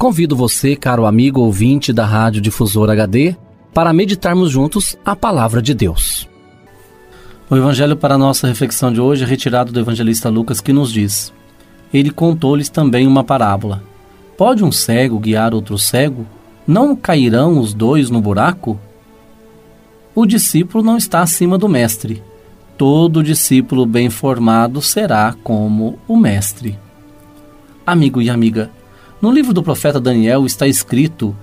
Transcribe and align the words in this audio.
Convido 0.00 0.34
você, 0.34 0.74
caro 0.74 1.04
amigo 1.04 1.42
ouvinte 1.42 1.92
da 1.92 2.06
Rádio 2.06 2.40
Difusor 2.40 2.88
HD, 2.88 3.36
para 3.74 3.92
meditarmos 3.92 4.50
juntos 4.50 4.96
a 5.04 5.14
palavra 5.14 5.60
de 5.60 5.74
Deus. 5.74 6.26
O 7.50 7.54
evangelho 7.54 7.94
para 7.94 8.16
nossa 8.16 8.46
reflexão 8.46 8.90
de 8.90 8.98
hoje 8.98 9.24
é 9.24 9.26
retirado 9.26 9.70
do 9.70 9.78
evangelista 9.78 10.30
Lucas, 10.30 10.58
que 10.58 10.72
nos 10.72 10.90
diz: 10.90 11.30
Ele 11.92 12.10
contou-lhes 12.10 12.70
também 12.70 13.06
uma 13.06 13.22
parábola. 13.22 13.82
Pode 14.38 14.64
um 14.64 14.72
cego 14.72 15.18
guiar 15.18 15.52
outro 15.52 15.76
cego? 15.76 16.24
Não 16.66 16.96
cairão 16.96 17.58
os 17.58 17.74
dois 17.74 18.08
no 18.08 18.22
buraco? 18.22 18.80
O 20.14 20.24
discípulo 20.24 20.82
não 20.82 20.96
está 20.96 21.20
acima 21.20 21.58
do 21.58 21.68
mestre. 21.68 22.22
Todo 22.78 23.22
discípulo 23.22 23.84
bem 23.84 24.08
formado 24.08 24.80
será 24.80 25.34
como 25.44 25.98
o 26.08 26.16
mestre. 26.16 26.78
Amigo 27.86 28.22
e 28.22 28.30
amiga, 28.30 28.70
no 29.20 29.30
livro 29.30 29.52
do 29.52 29.62
profeta 29.62 30.00
Daniel 30.00 30.46
está 30.46 30.66
escrito 30.66 31.36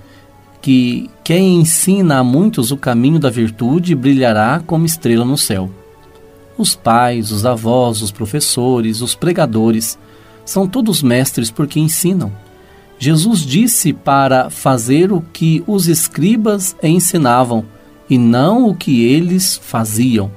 que 0.60 1.08
quem 1.22 1.60
ensina 1.60 2.18
a 2.18 2.24
muitos 2.24 2.70
o 2.70 2.76
caminho 2.76 3.18
da 3.18 3.30
virtude 3.30 3.94
brilhará 3.94 4.60
como 4.66 4.84
estrela 4.84 5.24
no 5.24 5.38
céu. 5.38 5.70
Os 6.56 6.74
pais, 6.74 7.30
os 7.30 7.46
avós, 7.46 8.02
os 8.02 8.10
professores, 8.10 9.00
os 9.00 9.14
pregadores 9.14 9.96
são 10.44 10.66
todos 10.66 11.02
mestres 11.02 11.50
porque 11.50 11.78
ensinam. 11.78 12.32
Jesus 12.98 13.40
disse 13.40 13.92
para 13.92 14.50
fazer 14.50 15.12
o 15.12 15.20
que 15.20 15.62
os 15.66 15.86
escribas 15.86 16.74
ensinavam 16.82 17.64
e 18.10 18.18
não 18.18 18.68
o 18.68 18.74
que 18.74 19.04
eles 19.04 19.56
faziam. 19.62 20.32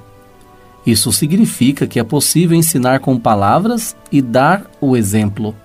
Isso 0.86 1.12
significa 1.12 1.86
que 1.86 1.98
é 1.98 2.04
possível 2.04 2.56
ensinar 2.56 3.00
com 3.00 3.18
palavras 3.18 3.96
e 4.12 4.22
dar 4.22 4.70
o 4.80 4.96
exemplo. 4.96 5.56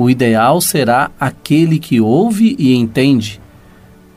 O 0.00 0.08
ideal 0.08 0.62
será 0.62 1.10
aquele 1.20 1.78
que 1.78 2.00
ouve 2.00 2.56
e 2.58 2.74
entende, 2.74 3.38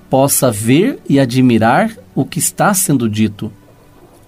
possa 0.10 0.50
ver 0.50 0.98
e 1.10 1.20
admirar 1.20 1.92
o 2.16 2.24
que 2.24 2.40
está 2.40 2.74
sendo 2.74 3.10
dito. 3.10 3.52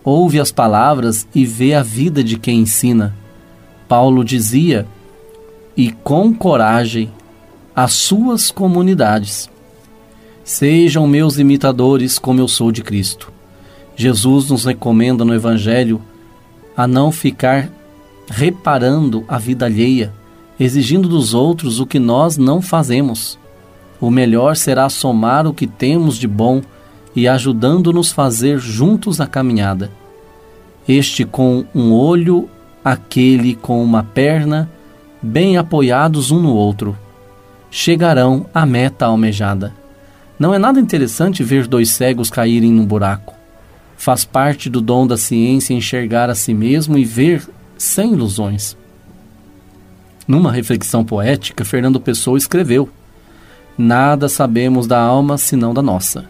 Ouve 0.03 0.37
as 0.37 0.51
palavras 0.51 1.25
e 1.33 1.45
vê 1.45 1.73
a 1.73 1.81
vida 1.81 2.21
de 2.21 2.37
quem 2.37 2.59
ensina. 2.59 3.15
Paulo 3.87 4.21
dizia, 4.21 4.85
e 5.77 5.91
com 5.91 6.33
coragem, 6.33 7.09
as 7.73 7.93
suas 7.93 8.51
comunidades. 8.51 9.49
Sejam 10.43 11.07
meus 11.07 11.39
imitadores 11.39 12.19
como 12.19 12.41
eu 12.41 12.49
sou 12.49 12.69
de 12.69 12.81
Cristo. 12.81 13.31
Jesus 13.95 14.49
nos 14.49 14.65
recomenda 14.65 15.23
no 15.23 15.33
Evangelho 15.33 16.01
a 16.75 16.85
não 16.85 17.13
ficar 17.13 17.69
reparando 18.29 19.23
a 19.25 19.37
vida 19.37 19.67
alheia 19.67 20.11
exigindo 20.59 21.07
dos 21.07 21.33
outros 21.33 21.79
o 21.79 21.85
que 21.85 21.99
nós 21.99 22.37
não 22.37 22.61
fazemos. 22.61 23.37
O 23.99 24.09
melhor 24.09 24.55
será 24.55 24.89
somar 24.89 25.47
o 25.47 25.53
que 25.53 25.67
temos 25.67 26.17
de 26.17 26.27
bom 26.27 26.61
e 27.15 27.27
ajudando-nos 27.27 28.11
fazer 28.11 28.59
juntos 28.59 29.21
a 29.21 29.27
caminhada. 29.27 29.89
Este 30.87 31.25
com 31.25 31.65
um 31.73 31.93
olho, 31.93 32.49
aquele 32.83 33.55
com 33.55 33.83
uma 33.83 34.03
perna, 34.03 34.69
bem 35.21 35.57
apoiados 35.57 36.29
um 36.29 36.39
no 36.39 36.53
outro. 36.53 36.95
Chegarão 37.71 38.45
à 38.53 38.65
meta 38.65 39.05
almejada. 39.05 39.73
Não 40.37 40.53
é 40.53 40.59
nada 40.59 40.79
interessante 40.79 41.43
ver 41.43 41.65
dois 41.65 41.91
cegos 41.91 42.29
caírem 42.29 42.71
num 42.71 42.85
buraco. 42.85 43.33
Faz 43.97 44.25
parte 44.25 44.69
do 44.69 44.81
dom 44.81 45.07
da 45.07 45.17
ciência 45.17 45.73
enxergar 45.73 46.29
a 46.29 46.35
si 46.35 46.53
mesmo 46.53 46.97
e 46.97 47.05
ver 47.05 47.47
sem 47.77 48.13
ilusões. 48.13 48.77
Numa 50.27 50.51
reflexão 50.51 51.03
poética, 51.05 51.63
Fernando 51.63 51.99
Pessoa 51.99 52.37
escreveu: 52.37 52.89
Nada 53.77 54.27
sabemos 54.27 54.87
da 54.87 54.99
alma 54.99 55.37
senão 55.37 55.73
da 55.73 55.81
nossa. 55.81 56.25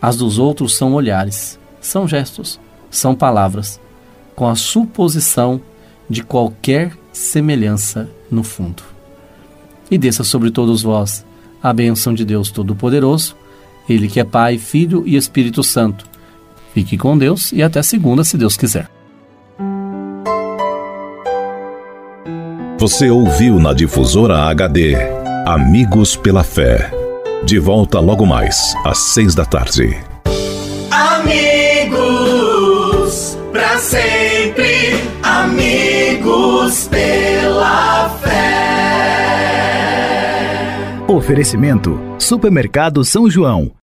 As 0.00 0.16
dos 0.16 0.38
outros 0.38 0.76
são 0.76 0.94
olhares, 0.94 1.58
são 1.80 2.06
gestos, 2.06 2.58
são 2.90 3.14
palavras, 3.14 3.80
com 4.34 4.48
a 4.48 4.54
suposição 4.54 5.60
de 6.08 6.22
qualquer 6.22 6.96
semelhança 7.12 8.08
no 8.30 8.42
fundo. 8.42 8.82
E 9.90 9.98
desça 9.98 10.24
sobre 10.24 10.50
todos 10.50 10.82
vós 10.82 11.24
a 11.62 11.72
bênção 11.72 12.14
de 12.14 12.24
Deus 12.24 12.50
Todo-Poderoso, 12.50 13.36
Ele 13.88 14.08
que 14.08 14.20
é 14.20 14.24
Pai, 14.24 14.58
Filho 14.58 15.02
e 15.06 15.16
Espírito 15.16 15.62
Santo. 15.62 16.06
Fique 16.72 16.96
com 16.96 17.18
Deus 17.18 17.52
e 17.52 17.62
até 17.62 17.82
segunda, 17.82 18.22
se 18.22 18.36
Deus 18.36 18.56
quiser. 18.56 18.97
Você 22.78 23.10
ouviu 23.10 23.58
na 23.58 23.74
Difusora 23.74 24.44
HD 24.44 24.94
Amigos 25.44 26.14
pela 26.14 26.44
Fé. 26.44 26.92
De 27.44 27.58
volta 27.58 27.98
logo 27.98 28.24
mais, 28.24 28.72
às 28.84 28.98
seis 28.98 29.34
da 29.34 29.44
tarde. 29.44 29.98
Amigos, 30.88 31.96
para 33.50 33.78
sempre, 33.78 34.94
amigos 35.24 36.86
pela 36.86 38.10
fé. 38.20 38.38
Oferecimento: 41.08 42.00
Supermercado 42.16 43.04
São 43.04 43.28
João. 43.28 43.72